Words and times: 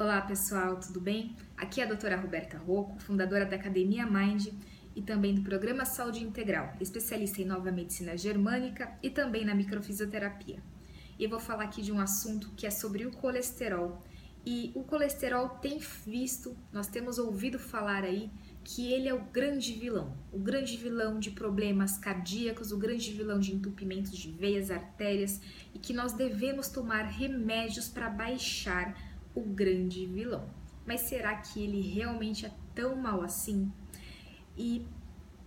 Olá 0.00 0.18
pessoal, 0.22 0.80
tudo 0.80 0.98
bem? 0.98 1.36
Aqui 1.58 1.82
é 1.82 1.84
a 1.84 1.86
doutora 1.86 2.16
Roberta 2.16 2.56
Rocco, 2.56 2.98
fundadora 3.00 3.44
da 3.44 3.56
Academia 3.56 4.06
Mind 4.06 4.46
e 4.96 5.02
também 5.02 5.34
do 5.34 5.42
Programa 5.42 5.84
Saúde 5.84 6.24
Integral, 6.24 6.72
especialista 6.80 7.42
em 7.42 7.44
nova 7.44 7.70
medicina 7.70 8.16
germânica 8.16 8.96
e 9.02 9.10
também 9.10 9.44
na 9.44 9.54
microfisioterapia. 9.54 10.62
E 11.18 11.24
eu 11.24 11.28
vou 11.28 11.38
falar 11.38 11.64
aqui 11.64 11.82
de 11.82 11.92
um 11.92 12.00
assunto 12.00 12.50
que 12.56 12.66
é 12.66 12.70
sobre 12.70 13.04
o 13.04 13.10
colesterol. 13.10 14.02
E 14.46 14.72
o 14.74 14.82
colesterol 14.84 15.50
tem 15.50 15.78
visto, 16.06 16.56
nós 16.72 16.86
temos 16.86 17.18
ouvido 17.18 17.58
falar 17.58 18.02
aí 18.02 18.30
que 18.64 18.90
ele 18.90 19.06
é 19.06 19.12
o 19.12 19.24
grande 19.24 19.74
vilão, 19.74 20.16
o 20.32 20.38
grande 20.38 20.78
vilão 20.78 21.18
de 21.18 21.30
problemas 21.30 21.98
cardíacos, 21.98 22.72
o 22.72 22.78
grande 22.78 23.12
vilão 23.12 23.38
de 23.38 23.54
entupimentos 23.54 24.16
de 24.16 24.30
veias, 24.30 24.70
artérias 24.70 25.42
e 25.74 25.78
que 25.78 25.92
nós 25.92 26.14
devemos 26.14 26.68
tomar 26.68 27.02
remédios 27.02 27.86
para 27.86 28.08
baixar 28.08 29.09
o 29.40 29.44
grande 29.44 30.06
vilão. 30.06 30.48
Mas 30.86 31.02
será 31.02 31.36
que 31.36 31.62
ele 31.62 31.80
realmente 31.80 32.46
é 32.46 32.52
tão 32.74 32.96
mal 32.96 33.22
assim? 33.22 33.70
E 34.56 34.86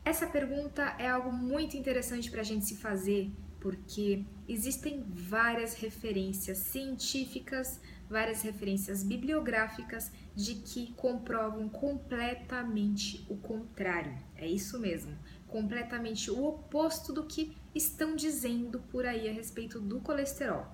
essa 0.06 0.28
pergunta 0.28 0.96
é 1.00 1.10
algo 1.10 1.32
muito 1.32 1.78
interessante 1.78 2.30
para 2.30 2.42
a 2.42 2.44
gente 2.44 2.66
se 2.66 2.76
fazer, 2.76 3.32
porque 3.60 4.26
existem 4.50 5.04
várias 5.08 5.76
referências 5.76 6.58
científicas, 6.58 7.80
várias 8.10 8.42
referências 8.42 9.04
bibliográficas 9.04 10.12
de 10.36 10.56
que 10.56 10.94
comprovam 10.94 11.70
completamente 11.70 13.26
o 13.30 13.38
contrário. 13.38 14.18
É 14.36 14.46
isso 14.46 14.78
mesmo, 14.78 15.18
completamente 15.48 16.30
o 16.30 16.44
oposto 16.46 17.14
do 17.14 17.26
que 17.26 17.56
estão 17.74 18.16
dizendo 18.16 18.80
por 18.92 19.06
aí 19.06 19.30
a 19.30 19.32
respeito 19.32 19.80
do 19.80 20.02
colesterol. 20.02 20.68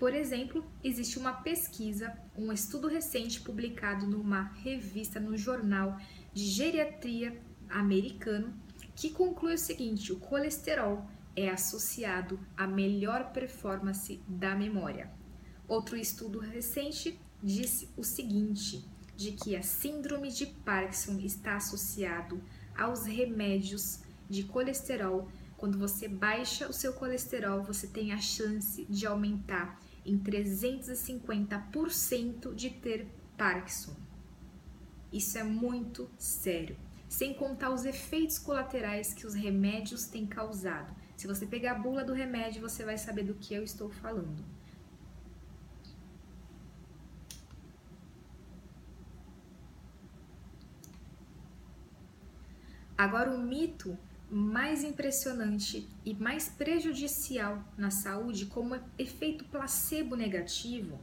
Por 0.00 0.14
exemplo, 0.14 0.64
existe 0.82 1.18
uma 1.18 1.34
pesquisa, 1.34 2.18
um 2.34 2.50
estudo 2.50 2.88
recente 2.88 3.38
publicado 3.38 4.06
numa 4.06 4.44
revista 4.54 5.20
no 5.20 5.36
jornal 5.36 6.00
de 6.32 6.42
geriatria 6.46 7.38
americano, 7.68 8.58
que 8.96 9.10
conclui 9.10 9.52
o 9.52 9.58
seguinte: 9.58 10.10
o 10.10 10.18
colesterol 10.18 11.06
é 11.36 11.50
associado 11.50 12.40
à 12.56 12.66
melhor 12.66 13.30
performance 13.30 14.22
da 14.26 14.54
memória. 14.54 15.10
Outro 15.68 15.98
estudo 15.98 16.38
recente 16.38 17.20
disse 17.42 17.90
o 17.94 18.02
seguinte: 18.02 18.82
de 19.14 19.32
que 19.32 19.54
a 19.54 19.62
síndrome 19.62 20.30
de 20.30 20.46
Parkinson 20.46 21.18
está 21.18 21.56
associado 21.56 22.42
aos 22.74 23.04
remédios 23.04 24.00
de 24.30 24.44
colesterol. 24.44 25.28
Quando 25.58 25.78
você 25.78 26.08
baixa 26.08 26.66
o 26.66 26.72
seu 26.72 26.94
colesterol, 26.94 27.62
você 27.62 27.86
tem 27.86 28.12
a 28.12 28.18
chance 28.18 28.86
de 28.86 29.06
aumentar 29.06 29.78
em 30.04 30.18
350% 30.18 32.54
de 32.54 32.70
ter 32.70 33.06
Parkinson. 33.36 33.94
Isso 35.12 35.38
é 35.38 35.42
muito 35.42 36.08
sério, 36.16 36.76
sem 37.08 37.34
contar 37.34 37.70
os 37.70 37.84
efeitos 37.84 38.38
colaterais 38.38 39.12
que 39.12 39.26
os 39.26 39.34
remédios 39.34 40.06
têm 40.06 40.26
causado. 40.26 40.94
Se 41.16 41.26
você 41.26 41.46
pegar 41.46 41.72
a 41.72 41.78
bula 41.78 42.04
do 42.04 42.12
remédio, 42.12 42.62
você 42.62 42.84
vai 42.84 42.96
saber 42.96 43.24
do 43.24 43.34
que 43.34 43.52
eu 43.52 43.62
estou 43.62 43.90
falando. 43.90 44.44
Agora, 52.96 53.30
o 53.30 53.38
mito 53.38 53.98
mais 54.30 54.84
impressionante 54.84 55.88
e 56.04 56.14
mais 56.14 56.48
prejudicial 56.48 57.64
na 57.76 57.90
saúde, 57.90 58.46
como 58.46 58.78
efeito 58.96 59.44
placebo 59.46 60.14
negativo, 60.14 61.00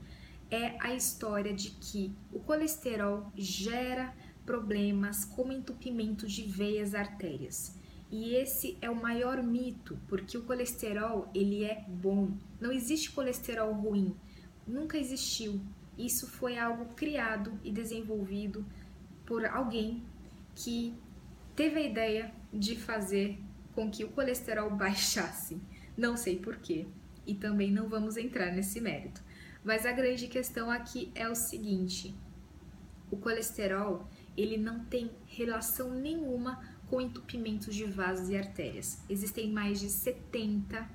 é 0.50 0.78
a 0.80 0.96
história 0.96 1.54
de 1.54 1.72
que 1.72 2.16
o 2.32 2.40
colesterol 2.40 3.30
gera 3.36 4.14
problemas 4.46 5.26
como 5.26 5.52
entupimento 5.52 6.26
de 6.26 6.44
veias 6.44 6.96
artérias. 6.96 7.76
E 8.10 8.34
esse 8.36 8.78
é 8.82 8.90
o 8.90 8.96
maior 8.96 9.44
mito, 9.44 10.00
porque 10.08 10.38
o 10.38 10.44
colesterol 10.44 11.30
ele 11.36 11.66
é 11.66 11.84
bom. 11.86 12.32
Não 12.62 12.72
existe 12.72 13.12
colesterol 13.12 13.74
ruim, 13.74 14.16
nunca 14.66 14.98
existiu. 14.98 15.60
Isso 15.98 16.28
foi 16.28 16.58
algo 16.58 16.94
criado 16.96 17.60
e 17.62 17.72
desenvolvido 17.72 18.66
por 19.26 19.46
alguém 19.46 20.02
que 20.56 20.94
teve 21.54 21.80
a 21.80 21.84
ideia 21.84 22.34
de 22.54 22.76
fazer 22.76 23.40
com 23.74 23.90
que 23.90 24.04
o 24.04 24.10
colesterol 24.10 24.70
baixasse. 24.76 25.62
Não 25.98 26.16
sei 26.16 26.38
porquê 26.38 26.86
e 27.28 27.36
também 27.36 27.72
não 27.72 27.90
vamos 27.90 28.16
entrar 28.16 28.52
nesse 28.52 28.80
mérito. 28.80 29.22
Mas 29.64 29.86
a 29.86 29.92
grande 29.92 30.28
questão 30.28 30.72
aqui 30.72 31.12
é 31.14 31.28
o 31.28 31.36
seguinte: 31.36 32.16
o 33.12 33.18
colesterol 33.18 34.08
ele 34.36 34.58
não 34.58 34.86
tem 34.86 35.12
relação 35.26 35.94
nenhuma 35.94 36.62
com 36.90 37.02
entupimentos 37.02 37.76
de 37.76 37.84
vasos 37.84 38.30
e 38.30 38.38
artérias. 38.38 39.04
Existem 39.10 39.52
mais 39.52 39.80
de 39.80 39.90
70 39.90 40.88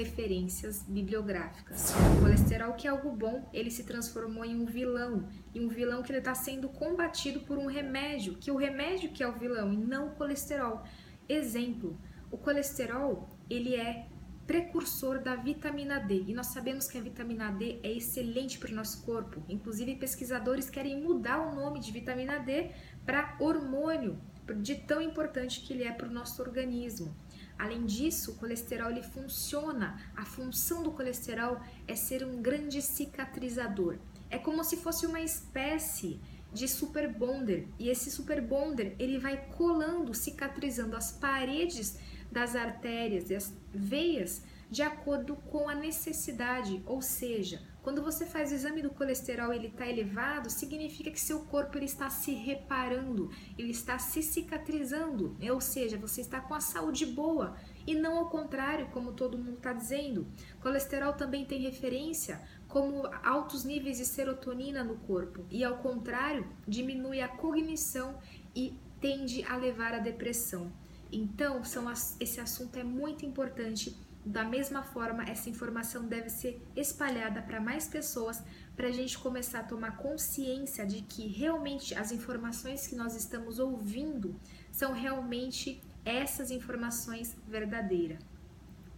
referências 0.00 0.82
bibliográficas. 0.88 1.92
O 2.16 2.22
colesterol, 2.22 2.72
que 2.72 2.86
é 2.86 2.90
algo 2.90 3.12
bom, 3.12 3.46
ele 3.52 3.70
se 3.70 3.84
transformou 3.84 4.44
em 4.44 4.56
um 4.56 4.64
vilão, 4.64 5.28
e 5.54 5.60
um 5.60 5.68
vilão 5.68 6.02
que 6.02 6.10
ele 6.10 6.20
está 6.20 6.34
sendo 6.34 6.70
combatido 6.70 7.40
por 7.40 7.58
um 7.58 7.66
remédio, 7.66 8.36
que 8.40 8.50
o 8.50 8.56
remédio 8.56 9.10
que 9.10 9.22
é 9.22 9.28
o 9.28 9.32
vilão 9.32 9.72
e 9.72 9.76
não 9.76 10.08
o 10.08 10.10
colesterol. 10.12 10.82
Exemplo, 11.28 11.98
o 12.30 12.38
colesterol, 12.38 13.28
ele 13.48 13.76
é 13.76 14.06
precursor 14.46 15.22
da 15.22 15.36
vitamina 15.36 16.00
D, 16.00 16.24
e 16.26 16.32
nós 16.32 16.46
sabemos 16.46 16.88
que 16.88 16.96
a 16.96 17.02
vitamina 17.02 17.52
D 17.52 17.78
é 17.82 17.92
excelente 17.92 18.58
para 18.58 18.72
o 18.72 18.74
nosso 18.74 19.04
corpo. 19.04 19.42
Inclusive, 19.50 19.96
pesquisadores 19.96 20.70
querem 20.70 21.00
mudar 21.00 21.46
o 21.46 21.54
nome 21.54 21.78
de 21.78 21.92
vitamina 21.92 22.38
D 22.38 22.70
para 23.04 23.36
hormônio, 23.38 24.18
de 24.62 24.76
tão 24.76 25.00
importante 25.00 25.60
que 25.60 25.74
ele 25.74 25.84
é 25.84 25.92
para 25.92 26.08
o 26.08 26.10
nosso 26.10 26.40
organismo. 26.42 27.14
Além 27.60 27.84
disso, 27.84 28.30
o 28.30 28.34
colesterol 28.36 28.90
ele 28.90 29.02
funciona. 29.02 30.00
A 30.16 30.24
função 30.24 30.82
do 30.82 30.92
colesterol 30.92 31.60
é 31.86 31.94
ser 31.94 32.24
um 32.24 32.40
grande 32.40 32.80
cicatrizador. 32.80 33.98
É 34.30 34.38
como 34.38 34.64
se 34.64 34.78
fosse 34.78 35.04
uma 35.04 35.20
espécie 35.20 36.18
de 36.50 36.66
super 36.66 37.12
bonder 37.12 37.68
e 37.78 37.90
esse 37.90 38.10
super 38.10 38.40
bonder 38.40 38.96
ele 38.98 39.18
vai 39.18 39.36
colando, 39.58 40.14
cicatrizando 40.14 40.96
as 40.96 41.12
paredes 41.12 41.98
das 42.32 42.56
artérias 42.56 43.28
e 43.28 43.34
as 43.34 43.54
veias 43.74 44.42
de 44.70 44.82
acordo 44.82 45.34
com 45.34 45.68
a 45.68 45.74
necessidade, 45.74 46.80
ou 46.86 47.02
seja, 47.02 47.60
quando 47.82 48.02
você 48.02 48.26
faz 48.26 48.52
o 48.52 48.54
exame 48.54 48.82
do 48.82 48.90
colesterol 48.90 49.52
ele 49.52 49.68
está 49.68 49.86
elevado, 49.86 50.50
significa 50.50 51.10
que 51.10 51.20
seu 51.20 51.40
corpo 51.46 51.76
ele 51.76 51.86
está 51.86 52.10
se 52.10 52.32
reparando, 52.32 53.30
ele 53.58 53.70
está 53.70 53.98
se 53.98 54.22
cicatrizando, 54.22 55.34
né? 55.40 55.50
ou 55.50 55.60
seja, 55.60 55.96
você 55.96 56.20
está 56.20 56.40
com 56.40 56.54
a 56.54 56.60
saúde 56.60 57.06
boa 57.06 57.56
e 57.86 57.94
não 57.94 58.18
ao 58.18 58.28
contrário, 58.28 58.88
como 58.92 59.12
todo 59.12 59.38
mundo 59.38 59.56
está 59.56 59.72
dizendo. 59.72 60.26
Colesterol 60.60 61.14
também 61.14 61.44
tem 61.46 61.62
referência 61.62 62.40
como 62.68 63.08
altos 63.24 63.64
níveis 63.64 63.96
de 63.96 64.04
serotonina 64.04 64.84
no 64.84 64.96
corpo 64.98 65.44
e 65.50 65.64
ao 65.64 65.78
contrário, 65.78 66.46
diminui 66.68 67.20
a 67.20 67.28
cognição 67.28 68.18
e 68.54 68.78
tende 69.00 69.42
a 69.44 69.56
levar 69.56 69.94
à 69.94 69.98
depressão. 69.98 70.70
Então, 71.10 71.64
são, 71.64 71.90
esse 72.20 72.40
assunto 72.40 72.78
é 72.78 72.84
muito 72.84 73.26
importante 73.26 73.96
da 74.24 74.44
mesma 74.44 74.82
forma, 74.82 75.24
essa 75.24 75.48
informação 75.48 76.04
deve 76.04 76.28
ser 76.28 76.62
espalhada 76.76 77.40
para 77.40 77.60
mais 77.60 77.88
pessoas 77.88 78.42
para 78.76 78.88
a 78.88 78.92
gente 78.92 79.18
começar 79.18 79.60
a 79.60 79.64
tomar 79.64 79.96
consciência 79.96 80.86
de 80.86 81.02
que 81.02 81.26
realmente 81.26 81.94
as 81.94 82.12
informações 82.12 82.86
que 82.86 82.94
nós 82.94 83.16
estamos 83.16 83.58
ouvindo 83.58 84.38
são 84.70 84.92
realmente 84.92 85.82
essas 86.04 86.50
informações 86.50 87.34
verdadeiras. 87.48 88.18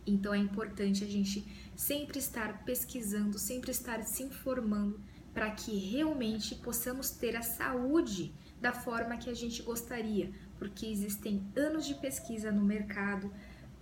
Então 0.05 0.34
é 0.34 0.38
importante 0.38 1.05
a 1.05 1.06
gente 1.06 1.47
sempre 1.77 2.19
estar 2.19 2.65
pesquisando, 2.65 3.39
sempre 3.39 3.71
estar 3.71 4.03
se 4.03 4.25
informando 4.25 5.00
para 5.33 5.50
que 5.50 5.77
realmente 5.78 6.56
possamos 6.56 7.10
ter 7.10 7.36
a 7.36 7.42
saúde 7.42 8.34
da 8.60 8.72
forma 8.72 9.16
que 9.16 9.30
a 9.30 9.34
gente 9.34 9.63
gostaria, 9.63 10.30
porque 10.59 10.86
existem 10.86 11.42
anos 11.57 11.86
de 11.86 11.95
pesquisa 11.95 12.53
no 12.53 12.63
mercado, 12.63 13.33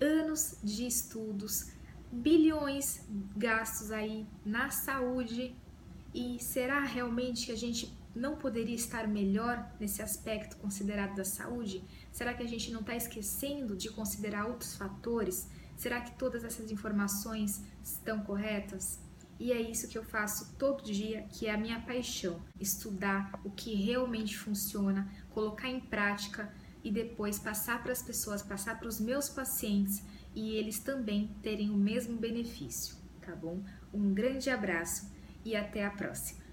anos 0.01 0.57
de 0.63 0.87
estudos, 0.87 1.73
bilhões 2.11 3.07
gastos 3.37 3.91
aí 3.93 4.27
na 4.45 4.71
saúde 4.71 5.55
e 6.15 6.39
será 6.41 6.81
realmente 6.81 7.47
que 7.47 7.53
a 7.53 7.57
gente 7.57 7.97
não 8.15 8.37
poderia 8.37 8.75
estar 8.75 9.07
melhor 9.07 9.71
nesse 9.79 10.03
aspecto 10.03 10.57
considerado 10.57 11.15
da 11.15 11.25
saúde? 11.25 11.85
Será 12.11 12.35
que 12.35 12.43
a 12.43 12.49
gente 12.49 12.73
não 12.73 12.81
está 12.81 12.97
esquecendo 12.97 13.77
de 13.77 13.89
considerar 13.91 14.47
outros 14.47 14.75
fatores? 14.75 15.49
Será 15.77 16.01
que 16.01 16.13
todas 16.19 16.43
essas 16.43 16.71
informações 16.71 17.63
estão 17.83 18.21
corretas? 18.23 18.99
E 19.39 19.53
é 19.53 19.61
isso 19.61 19.89
que 19.89 19.97
eu 19.97 20.05
faço 20.05 20.55
todo 20.59 20.85
dia, 20.85 21.23
que 21.23 21.47
é 21.47 21.55
a 21.55 21.57
minha 21.57 21.81
paixão: 21.81 22.43
estudar 22.61 23.41
o 23.43 23.51
que 23.51 23.75
realmente 23.75 24.37
funciona, 24.37 25.11
colocar 25.31 25.69
em 25.69 25.81
prática 25.81 26.53
e 26.83 26.91
depois 26.91 27.39
passar 27.39 27.83
para 27.83 27.93
as 27.93 28.03
pessoas, 28.03 28.43
passar 28.43 28.79
para 28.79 28.89
os 28.89 29.01
meus 29.01 29.29
pacientes 29.29 30.03
e 30.35 30.55
eles 30.55 30.79
também 30.79 31.35
terem 31.43 31.71
o 31.71 31.77
mesmo 31.77 32.17
benefício, 32.17 32.97
tá 33.21 33.35
bom? 33.35 33.63
Um 33.93 34.15
grande 34.15 34.51
abraço 34.51 35.11
e 35.45 35.57
até 35.57 35.85
a 35.85 35.91
próxima! 35.91 36.50